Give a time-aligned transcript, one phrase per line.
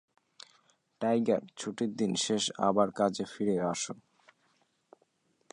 [1.01, 3.93] Tiger, ছুটির দিন শেষ আবার কাজে ফিরে আসো।